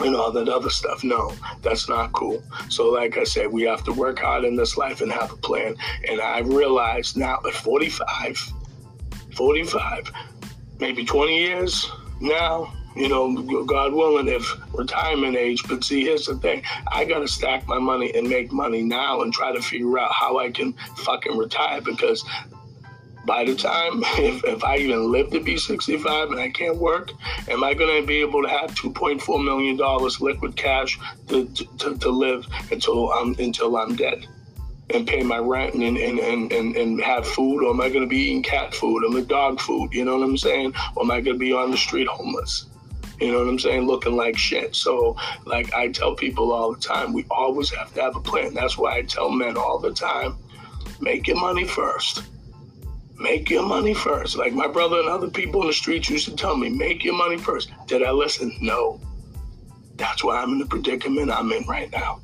and 0.00 0.14
all 0.14 0.32
that 0.32 0.48
other 0.48 0.70
stuff. 0.70 1.04
No, 1.04 1.34
that's 1.62 1.88
not 1.88 2.12
cool. 2.12 2.42
So, 2.68 2.88
like 2.88 3.18
I 3.18 3.24
said, 3.24 3.52
we 3.52 3.62
have 3.62 3.84
to 3.84 3.92
work 3.92 4.20
hard 4.20 4.44
in 4.44 4.56
this 4.56 4.76
life 4.76 5.00
and 5.00 5.10
have 5.12 5.32
a 5.32 5.36
plan. 5.36 5.76
And 6.08 6.20
I 6.20 6.40
realize 6.40 7.16
now 7.16 7.40
at 7.46 7.54
45, 7.54 8.52
45, 9.34 10.12
maybe 10.78 11.04
20 11.04 11.38
years 11.38 11.90
now, 12.20 12.72
you 12.96 13.08
know, 13.08 13.64
God 13.64 13.92
willing, 13.92 14.28
if 14.28 14.56
retirement 14.74 15.36
age. 15.36 15.62
But 15.68 15.84
see, 15.84 16.02
here's 16.02 16.26
the 16.26 16.36
thing 16.36 16.62
I 16.88 17.04
got 17.04 17.20
to 17.20 17.28
stack 17.28 17.66
my 17.66 17.78
money 17.78 18.12
and 18.14 18.28
make 18.28 18.50
money 18.52 18.82
now 18.82 19.22
and 19.22 19.32
try 19.32 19.52
to 19.52 19.62
figure 19.62 19.98
out 19.98 20.10
how 20.12 20.38
I 20.38 20.50
can 20.50 20.72
fucking 20.96 21.36
retire 21.36 21.80
because 21.80 22.24
by 23.28 23.44
the 23.44 23.54
time, 23.54 24.02
if, 24.18 24.42
if 24.44 24.64
I 24.64 24.78
even 24.78 25.12
live 25.12 25.30
to 25.30 25.40
be 25.40 25.56
65 25.56 26.30
and 26.30 26.40
I 26.40 26.48
can't 26.48 26.78
work, 26.78 27.12
am 27.48 27.62
I 27.62 27.74
going 27.74 28.00
to 28.00 28.06
be 28.06 28.20
able 28.20 28.42
to 28.42 28.48
have 28.48 28.74
2.4 28.74 29.44
million 29.44 29.76
dollars 29.76 30.20
liquid 30.20 30.56
cash 30.56 30.98
to, 31.28 31.46
to, 31.46 31.96
to 31.96 32.08
live 32.08 32.46
until 32.72 33.12
I'm 33.12 33.36
until 33.38 33.76
I'm 33.76 33.94
dead? 33.94 34.26
and 34.90 35.06
pay 35.06 35.22
my 35.22 35.36
rent 35.36 35.74
and, 35.74 35.98
and, 35.98 36.18
and, 36.18 36.50
and, 36.50 36.74
and 36.74 36.98
have 37.02 37.26
food, 37.26 37.62
or 37.62 37.72
am 37.72 37.80
I 37.82 37.90
going 37.90 38.00
to 38.00 38.06
be 38.06 38.22
eating 38.22 38.42
cat 38.42 38.72
food 38.72 39.04
or 39.04 39.20
dog 39.20 39.60
food? 39.60 39.92
You 39.92 40.02
know 40.06 40.16
what 40.16 40.24
I'm 40.24 40.38
saying? 40.38 40.72
Or 40.96 41.02
am 41.02 41.10
I 41.10 41.20
going 41.20 41.34
to 41.34 41.38
be 41.38 41.52
on 41.52 41.70
the 41.70 41.76
street 41.76 42.08
homeless? 42.08 42.64
You 43.20 43.30
know 43.30 43.40
what 43.40 43.48
I'm 43.48 43.58
saying? 43.58 43.82
Looking 43.82 44.16
like 44.16 44.38
shit. 44.38 44.74
So, 44.74 45.14
like 45.44 45.74
I 45.74 45.88
tell 45.88 46.14
people 46.14 46.52
all 46.52 46.72
the 46.72 46.80
time, 46.80 47.12
we 47.12 47.26
always 47.30 47.68
have 47.74 47.92
to 47.96 48.00
have 48.00 48.16
a 48.16 48.20
plan. 48.20 48.54
That's 48.54 48.78
why 48.78 48.96
I 48.96 49.02
tell 49.02 49.30
men 49.30 49.58
all 49.58 49.78
the 49.78 49.92
time 49.92 50.38
make 51.02 51.26
your 51.26 51.36
money 51.36 51.66
first 51.66 52.22
Make 53.18 53.50
your 53.50 53.66
money 53.66 53.94
first. 53.94 54.36
Like 54.36 54.52
my 54.52 54.68
brother 54.68 55.00
and 55.00 55.08
other 55.08 55.28
people 55.28 55.60
in 55.62 55.66
the 55.66 55.72
streets 55.72 56.08
used 56.08 56.26
to 56.28 56.36
tell 56.36 56.56
me, 56.56 56.68
make 56.68 57.04
your 57.04 57.14
money 57.14 57.36
first. 57.36 57.70
Did 57.86 58.02
I 58.02 58.12
listen? 58.12 58.56
No. 58.60 59.00
That's 59.96 60.22
why 60.22 60.40
I'm 60.40 60.52
in 60.52 60.58
the 60.58 60.66
predicament 60.66 61.30
I'm 61.30 61.50
in 61.50 61.64
right 61.66 61.90
now. 61.90 62.20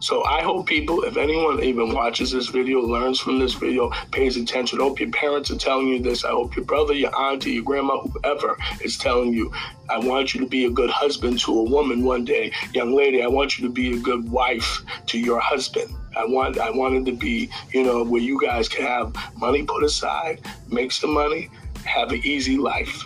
So 0.00 0.24
I 0.24 0.42
hope 0.42 0.66
people, 0.66 1.02
if 1.04 1.16
anyone 1.16 1.62
even 1.62 1.92
watches 1.92 2.30
this 2.30 2.48
video, 2.48 2.80
learns 2.80 3.18
from 3.18 3.38
this 3.38 3.54
video, 3.54 3.90
pays 4.10 4.36
attention. 4.36 4.80
I 4.80 4.84
hope 4.84 5.00
your 5.00 5.10
parents 5.10 5.50
are 5.50 5.56
telling 5.56 5.88
you 5.88 5.98
this. 6.00 6.24
I 6.24 6.30
hope 6.30 6.54
your 6.54 6.64
brother, 6.64 6.94
your 6.94 7.14
auntie, 7.18 7.52
your 7.52 7.64
grandma, 7.64 7.98
whoever 8.00 8.56
is 8.82 8.98
telling 8.98 9.32
you, 9.32 9.52
I 9.90 9.98
want 9.98 10.34
you 10.34 10.40
to 10.40 10.46
be 10.46 10.66
a 10.66 10.70
good 10.70 10.90
husband 10.90 11.40
to 11.40 11.58
a 11.58 11.62
woman 11.62 12.04
one 12.04 12.24
day. 12.24 12.52
Young 12.72 12.94
lady, 12.94 13.22
I 13.22 13.26
want 13.26 13.58
you 13.58 13.66
to 13.66 13.72
be 13.72 13.94
a 13.94 13.98
good 13.98 14.30
wife 14.30 14.82
to 15.06 15.18
your 15.18 15.40
husband. 15.40 15.92
I 16.16 16.24
want 16.24 16.58
I 16.58 16.70
wanted 16.70 17.04
to 17.06 17.12
be, 17.12 17.50
you 17.72 17.84
know, 17.84 18.02
where 18.02 18.22
you 18.22 18.40
guys 18.40 18.68
can 18.68 18.84
have 18.84 19.14
money 19.36 19.62
put 19.62 19.84
aside, 19.84 20.40
make 20.68 20.90
some 20.92 21.12
money, 21.12 21.50
have 21.84 22.10
an 22.10 22.20
easy 22.24 22.56
life. 22.56 23.04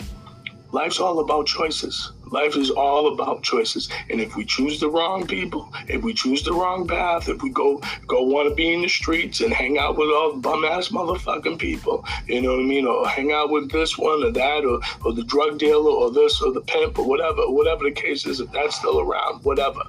Life's 0.72 1.00
all 1.00 1.18
about 1.18 1.46
choices. 1.46 2.12
Life 2.30 2.56
is 2.56 2.70
all 2.70 3.12
about 3.12 3.42
choices. 3.42 3.88
And 4.08 4.20
if 4.20 4.36
we 4.36 4.44
choose 4.44 4.78
the 4.78 4.88
wrong 4.88 5.26
people, 5.26 5.68
if 5.88 6.02
we 6.02 6.14
choose 6.14 6.44
the 6.44 6.52
wrong 6.52 6.86
path, 6.86 7.28
if 7.28 7.42
we 7.42 7.50
go 7.50 7.82
go 8.06 8.22
want 8.22 8.48
to 8.48 8.54
be 8.54 8.72
in 8.72 8.82
the 8.82 8.88
streets 8.88 9.40
and 9.40 9.52
hang 9.52 9.78
out 9.78 9.96
with 9.96 10.08
all 10.10 10.36
bum 10.36 10.64
ass 10.64 10.90
motherfucking 10.90 11.58
people, 11.58 12.04
you 12.28 12.40
know 12.40 12.52
what 12.52 12.60
I 12.60 12.66
mean? 12.66 12.86
Or 12.86 13.08
hang 13.08 13.32
out 13.32 13.50
with 13.50 13.72
this 13.72 13.98
one 13.98 14.22
or 14.22 14.30
that 14.30 14.64
or, 14.64 14.80
or 15.04 15.12
the 15.12 15.24
drug 15.24 15.58
dealer 15.58 15.90
or 15.90 16.12
this 16.12 16.40
or 16.40 16.52
the 16.52 16.60
pimp 16.60 17.00
or 17.00 17.06
whatever, 17.08 17.50
whatever 17.50 17.82
the 17.82 17.90
case 17.90 18.24
is, 18.24 18.38
if 18.38 18.52
that's 18.52 18.76
still 18.76 19.00
around, 19.00 19.44
whatever. 19.44 19.82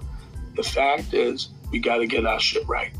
The 0.56 0.64
fact 0.64 1.14
is 1.14 1.50
we 1.70 1.78
gotta 1.78 2.08
get 2.08 2.26
our 2.26 2.40
shit 2.40 2.68
right. 2.68 2.92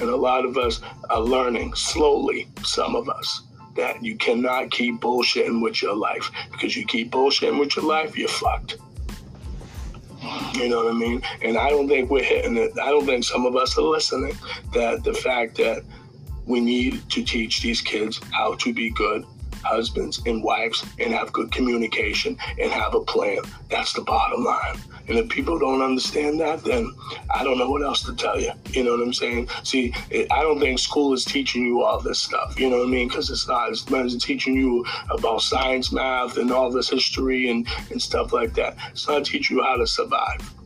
And 0.00 0.10
a 0.10 0.16
lot 0.16 0.44
of 0.44 0.56
us 0.56 0.80
are 1.10 1.20
learning 1.20 1.74
slowly, 1.74 2.48
some 2.64 2.94
of 2.94 3.08
us, 3.08 3.42
that 3.76 4.02
you 4.02 4.16
cannot 4.16 4.70
keep 4.70 5.00
bullshitting 5.00 5.62
with 5.62 5.82
your 5.82 5.94
life. 5.94 6.30
Because 6.52 6.76
you 6.76 6.84
keep 6.84 7.10
bullshitting 7.10 7.58
with 7.58 7.76
your 7.76 7.84
life, 7.84 8.16
you're 8.16 8.28
fucked. 8.28 8.76
You 10.54 10.68
know 10.68 10.84
what 10.84 10.94
I 10.94 10.98
mean? 10.98 11.22
And 11.42 11.56
I 11.56 11.70
don't 11.70 11.88
think 11.88 12.10
we're 12.10 12.24
hitting 12.24 12.56
it. 12.56 12.72
I 12.78 12.90
don't 12.90 13.06
think 13.06 13.24
some 13.24 13.46
of 13.46 13.56
us 13.56 13.78
are 13.78 13.82
listening. 13.82 14.36
That 14.74 15.04
the 15.04 15.14
fact 15.14 15.56
that 15.58 15.84
we 16.44 16.60
need 16.60 17.08
to 17.10 17.22
teach 17.22 17.60
these 17.62 17.80
kids 17.80 18.20
how 18.32 18.54
to 18.54 18.72
be 18.72 18.90
good 18.90 19.24
husbands 19.62 20.20
and 20.26 20.42
wives 20.42 20.84
and 20.98 21.12
have 21.12 21.32
good 21.32 21.50
communication 21.52 22.36
and 22.58 22.70
have 22.70 22.94
a 22.94 23.00
plan. 23.00 23.38
That's 23.70 23.92
the 23.92 24.02
bottom 24.02 24.44
line. 24.44 24.78
And 25.08 25.18
if 25.18 25.28
people 25.28 25.58
don't 25.58 25.82
understand 25.82 26.40
that, 26.40 26.64
then 26.64 26.92
I 27.34 27.42
don't 27.42 27.58
know 27.58 27.70
what 27.70 27.82
else 27.82 28.02
to 28.04 28.14
tell 28.14 28.38
you. 28.40 28.52
You 28.70 28.84
know 28.84 28.92
what 28.92 29.00
I'm 29.00 29.12
saying? 29.12 29.48
See, 29.62 29.94
I 30.30 30.42
don't 30.42 30.60
think 30.60 30.78
school 30.78 31.12
is 31.14 31.24
teaching 31.24 31.64
you 31.64 31.82
all 31.82 32.00
this 32.00 32.20
stuff. 32.20 32.58
You 32.60 32.68
know 32.68 32.78
what 32.78 32.88
I 32.88 32.90
mean? 32.90 33.08
Because 33.08 33.30
it's 33.30 33.48
not. 33.48 33.70
It's 33.70 34.24
teaching 34.24 34.54
you 34.54 34.84
about 35.10 35.40
science, 35.40 35.92
math, 35.92 36.36
and 36.36 36.50
all 36.50 36.70
this 36.70 36.90
history 36.90 37.50
and, 37.50 37.66
and 37.90 38.00
stuff 38.00 38.32
like 38.32 38.54
that. 38.54 38.76
It's 38.90 39.08
not 39.08 39.24
teaching 39.24 39.56
you 39.56 39.62
how 39.62 39.76
to 39.76 39.86
survive. 39.86 40.57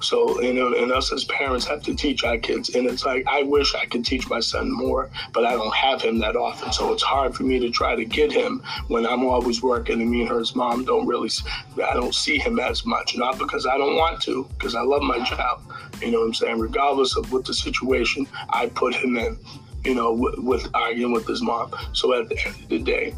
So, 0.00 0.40
you 0.40 0.52
know, 0.52 0.74
and 0.74 0.92
us 0.92 1.12
as 1.12 1.24
parents 1.24 1.66
have 1.66 1.82
to 1.84 1.94
teach 1.94 2.24
our 2.24 2.38
kids. 2.38 2.74
And 2.74 2.86
it's 2.86 3.04
like, 3.04 3.26
I 3.26 3.42
wish 3.42 3.74
I 3.74 3.86
could 3.86 4.04
teach 4.04 4.28
my 4.28 4.40
son 4.40 4.70
more, 4.70 5.10
but 5.32 5.44
I 5.44 5.52
don't 5.52 5.74
have 5.74 6.02
him 6.02 6.18
that 6.20 6.36
often. 6.36 6.72
So 6.72 6.92
it's 6.92 7.02
hard 7.02 7.34
for 7.34 7.44
me 7.44 7.58
to 7.60 7.70
try 7.70 7.94
to 7.96 8.04
get 8.04 8.32
him 8.32 8.62
when 8.88 9.06
I'm 9.06 9.24
always 9.24 9.62
working 9.62 10.00
and 10.00 10.10
me 10.10 10.20
and 10.20 10.28
her's 10.28 10.54
mom 10.54 10.84
don't 10.84 11.06
really, 11.06 11.30
I 11.76 11.94
don't 11.94 12.14
see 12.14 12.38
him 12.38 12.58
as 12.58 12.84
much. 12.84 13.16
Not 13.16 13.38
because 13.38 13.66
I 13.66 13.76
don't 13.78 13.96
want 13.96 14.20
to, 14.22 14.48
because 14.58 14.74
I 14.74 14.82
love 14.82 15.02
my 15.02 15.22
job. 15.24 15.62
You 16.00 16.10
know 16.10 16.20
what 16.20 16.26
I'm 16.26 16.34
saying? 16.34 16.58
Regardless 16.58 17.16
of 17.16 17.32
what 17.32 17.44
the 17.44 17.54
situation 17.54 18.26
I 18.50 18.66
put 18.66 18.94
him 18.94 19.16
in, 19.16 19.38
you 19.84 19.94
know, 19.94 20.12
with, 20.12 20.38
with 20.38 20.68
arguing 20.74 21.12
with 21.12 21.26
his 21.26 21.42
mom. 21.42 21.74
So 21.92 22.12
at 22.20 22.28
the 22.28 22.38
end 22.44 22.54
of 22.56 22.68
the 22.68 22.78
day, 22.78 23.14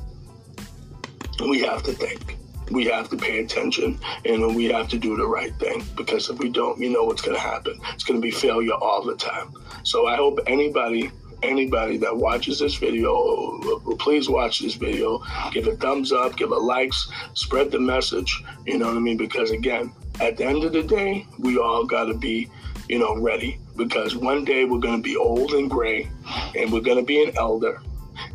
we 1.40 1.60
have 1.60 1.82
to 1.84 1.92
think 1.92 2.36
we 2.70 2.84
have 2.86 3.08
to 3.10 3.16
pay 3.16 3.40
attention 3.40 3.98
and 4.24 4.54
we 4.54 4.66
have 4.66 4.88
to 4.88 4.98
do 4.98 5.16
the 5.16 5.26
right 5.26 5.54
thing 5.56 5.84
because 5.96 6.28
if 6.28 6.38
we 6.38 6.48
don't, 6.48 6.78
you 6.80 6.90
know 6.90 7.04
what's 7.04 7.22
going 7.22 7.36
to 7.36 7.42
happen. 7.42 7.78
It's 7.94 8.04
going 8.04 8.20
to 8.20 8.24
be 8.24 8.30
failure 8.30 8.74
all 8.74 9.02
the 9.02 9.16
time. 9.16 9.52
So 9.84 10.06
I 10.06 10.16
hope 10.16 10.38
anybody 10.46 11.10
anybody 11.42 11.96
that 11.98 12.16
watches 12.16 12.58
this 12.58 12.74
video, 12.74 13.58
please 13.98 14.28
watch 14.28 14.60
this 14.60 14.74
video. 14.74 15.22
Give 15.52 15.66
a 15.68 15.76
thumbs 15.76 16.12
up, 16.12 16.36
give 16.36 16.50
a 16.50 16.56
likes, 16.56 17.08
spread 17.34 17.70
the 17.70 17.78
message. 17.78 18.42
You 18.66 18.78
know 18.78 18.86
what 18.86 18.96
I 18.96 19.00
mean? 19.00 19.16
Because 19.16 19.50
again, 19.50 19.92
at 20.20 20.36
the 20.36 20.44
end 20.44 20.64
of 20.64 20.72
the 20.72 20.82
day, 20.82 21.26
we 21.38 21.58
all 21.58 21.84
got 21.84 22.06
to 22.06 22.14
be, 22.14 22.48
you 22.88 22.98
know, 22.98 23.16
ready. 23.16 23.60
Because 23.76 24.16
one 24.16 24.44
day 24.44 24.64
we're 24.64 24.80
going 24.80 24.96
to 24.96 25.02
be 25.02 25.16
old 25.16 25.52
and 25.52 25.70
gray, 25.70 26.10
and 26.56 26.72
we're 26.72 26.80
going 26.80 26.98
to 26.98 27.04
be 27.04 27.22
an 27.22 27.36
elder. 27.38 27.80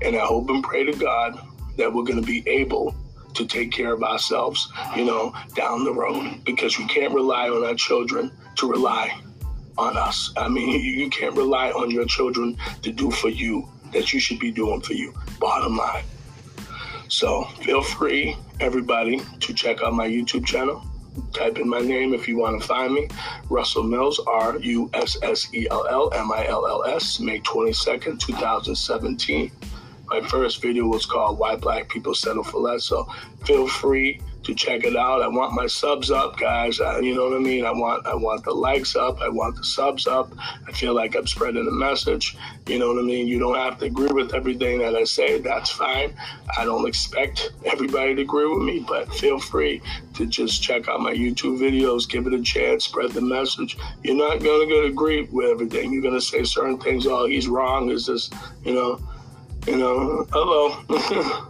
And 0.01 0.15
I 0.15 0.25
hope 0.25 0.49
and 0.49 0.63
pray 0.63 0.85
to 0.85 0.93
God 0.93 1.37
that 1.77 1.93
we're 1.93 2.05
going 2.05 2.21
to 2.21 2.25
be 2.25 2.47
able 2.47 2.95
to 3.33 3.45
take 3.45 3.71
care 3.71 3.93
of 3.93 4.03
ourselves, 4.03 4.71
you 4.95 5.05
know, 5.05 5.33
down 5.55 5.83
the 5.83 5.93
road 5.93 6.43
because 6.45 6.77
we 6.77 6.85
can't 6.85 7.13
rely 7.13 7.49
on 7.49 7.63
our 7.65 7.75
children 7.75 8.31
to 8.55 8.69
rely 8.69 9.17
on 9.77 9.97
us. 9.97 10.31
I 10.37 10.47
mean, 10.47 10.81
you 10.99 11.09
can't 11.09 11.35
rely 11.35 11.71
on 11.71 11.91
your 11.91 12.05
children 12.05 12.57
to 12.81 12.91
do 12.91 13.11
for 13.11 13.29
you 13.29 13.67
that 13.91 14.13
you 14.13 14.19
should 14.19 14.39
be 14.39 14.51
doing 14.51 14.81
for 14.81 14.93
you. 14.93 15.13
Bottom 15.39 15.77
line. 15.77 16.03
So 17.07 17.43
feel 17.61 17.83
free, 17.83 18.35
everybody, 18.59 19.21
to 19.39 19.53
check 19.53 19.83
out 19.83 19.93
my 19.93 20.07
YouTube 20.07 20.45
channel. 20.45 20.83
Type 21.31 21.59
in 21.59 21.69
my 21.69 21.79
name 21.79 22.13
if 22.13 22.27
you 22.27 22.37
want 22.37 22.59
to 22.59 22.67
find 22.67 22.91
me. 22.91 23.07
Russell 23.49 23.83
Mills, 23.83 24.19
R 24.25 24.57
U 24.57 24.89
S 24.93 25.17
S 25.21 25.47
E 25.53 25.67
L 25.69 25.85
L 25.87 26.11
M 26.13 26.31
I 26.31 26.47
L 26.47 26.65
L 26.65 26.83
S, 26.85 27.19
May 27.19 27.39
22nd, 27.41 28.19
2017. 28.19 29.51
My 30.13 30.22
first 30.22 30.62
video 30.62 30.86
was 30.86 31.08
called 31.08 31.39
Why 31.39 31.55
Black 31.55 31.89
People 31.89 32.13
Settle 32.13 32.43
for 32.43 32.60
Less. 32.60 32.84
So 32.84 33.08
feel 33.46 33.67
free 33.67 34.22
to 34.43 34.53
check 34.53 34.84
it 34.84 34.96
out. 34.96 35.24
I 35.24 35.27
want 35.27 35.55
my 35.55 35.65
subs 35.65 36.12
up, 36.12 36.38
guys. 36.38 36.79
I, 36.79 37.00
you 37.00 37.15
know 37.15 37.24
what 37.27 37.36
I 37.36 37.39
mean? 37.39 37.65
I 37.65 37.72
want 37.72 38.05
I 38.05 38.13
want 38.13 38.43
the 38.43 38.51
likes 38.51 38.96
up. 38.96 39.22
I 39.22 39.29
want 39.29 39.55
the 39.55 39.63
subs 39.63 40.05
up. 40.05 40.32
I 40.67 40.72
feel 40.72 40.93
like 40.93 41.15
I'm 41.15 41.25
spreading 41.25 41.67
a 41.67 41.72
message. 41.72 42.38
You 42.67 42.77
know 42.77 42.89
what 42.89 43.00
I 43.00 43.01
mean? 43.01 43.25
You 43.25 43.39
don't 43.39 43.55
have 43.55 43.79
to 43.79 43.86
agree 43.86 44.12
with 44.12 44.36
everything 44.36 44.77
that 44.79 44.93
I 44.96 45.03
say. 45.03 45.39
That's 45.39 45.72
fine. 45.72 46.13
I 46.60 46.63
don't 46.63 46.88
expect 46.88 47.51
everybody 47.65 48.13
to 48.13 48.22
agree 48.22 48.48
with 48.48 48.62
me, 48.62 48.86
but 48.88 49.12
feel 49.15 49.39
free 49.39 49.82
to 50.13 50.27
just 50.27 50.62
check 50.62 50.88
out 50.88 51.00
my 51.00 51.15
YouTube 51.15 51.58
videos, 51.58 52.08
give 52.08 52.27
it 52.27 52.36
a 52.36 52.43
chance, 52.43 52.86
spread 52.86 53.13
the 53.13 53.22
message. 53.22 53.77
You're 54.03 54.15
not 54.15 54.43
gonna 54.43 54.67
get 54.67 54.86
agree 54.86 55.24
with 55.24 55.50
everything. 55.50 55.91
You're 55.91 56.03
gonna 56.03 56.22
say 56.22 56.43
certain 56.43 56.77
things. 56.77 57.08
Oh, 57.08 57.25
he's 57.25 57.48
wrong. 57.48 57.89
Is 57.89 58.05
this, 58.05 58.29
you 58.63 58.75
know? 58.75 59.00
You 59.65 59.77
know, 59.77 60.27
hello. 60.34 60.72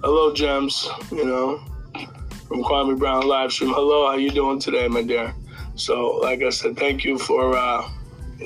hello, 0.00 0.32
Gems. 0.32 0.88
You 1.10 1.24
know, 1.24 1.58
from 2.46 2.62
Kwame 2.62 2.96
Brown 2.96 3.26
live 3.26 3.50
stream. 3.50 3.70
Hello, 3.70 4.06
how 4.06 4.14
you 4.14 4.30
doing 4.30 4.60
today, 4.60 4.86
my 4.86 5.02
dear? 5.02 5.34
So, 5.74 6.20
like 6.22 6.42
I 6.42 6.50
said, 6.50 6.76
thank 6.76 7.02
you 7.04 7.18
for 7.18 7.56
uh, 7.56 7.90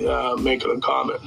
uh, 0.09 0.37
making 0.41 0.71
a 0.71 0.81
comment. 0.81 1.21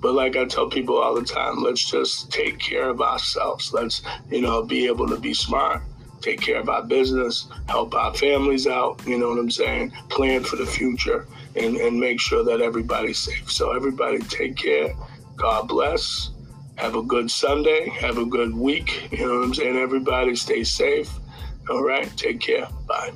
But 0.00 0.14
like 0.14 0.34
I 0.36 0.44
tell 0.44 0.68
people 0.68 0.98
all 0.98 1.14
the 1.14 1.22
time, 1.22 1.62
let's 1.62 1.88
just 1.88 2.32
take 2.32 2.58
care 2.58 2.88
of 2.88 3.00
ourselves. 3.00 3.72
Let's, 3.72 4.02
you 4.28 4.40
know, 4.40 4.64
be 4.64 4.88
able 4.88 5.06
to 5.06 5.16
be 5.16 5.34
smart, 5.34 5.82
take 6.20 6.40
care 6.40 6.58
of 6.58 6.68
our 6.68 6.82
business, 6.82 7.46
help 7.68 7.94
our 7.94 8.12
families 8.12 8.66
out, 8.66 9.00
you 9.06 9.18
know 9.18 9.28
what 9.28 9.38
I'm 9.38 9.52
saying? 9.52 9.92
Plan 10.08 10.42
for 10.42 10.56
the 10.56 10.66
future 10.66 11.28
and, 11.54 11.76
and 11.76 12.00
make 12.00 12.20
sure 12.20 12.42
that 12.42 12.60
everybody's 12.60 13.18
safe. 13.18 13.52
So 13.52 13.70
everybody 13.70 14.18
take 14.18 14.56
care. 14.56 14.92
God 15.36 15.68
bless. 15.68 16.31
Have 16.82 16.96
a 16.96 17.02
good 17.04 17.30
Sunday. 17.30 17.90
Have 18.00 18.18
a 18.18 18.26
good 18.26 18.56
week. 18.56 19.08
You 19.12 19.28
know 19.28 19.38
what 19.38 19.44
I'm 19.44 19.54
saying? 19.54 19.76
Everybody 19.76 20.34
stay 20.34 20.64
safe. 20.64 21.08
All 21.70 21.84
right. 21.84 22.10
Take 22.16 22.40
care. 22.40 22.66
Bye. 22.88 23.12